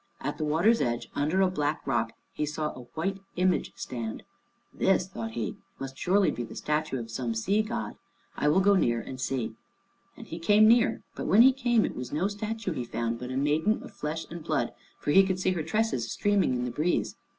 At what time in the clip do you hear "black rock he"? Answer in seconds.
1.51-2.43